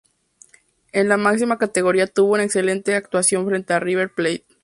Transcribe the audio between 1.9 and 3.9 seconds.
tuvo una excelente actuación frente a